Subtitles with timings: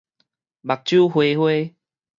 [0.63, 1.75] 目睭花花